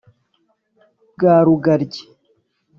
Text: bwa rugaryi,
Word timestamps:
bwa 1.13 1.35
rugaryi, 1.45 2.03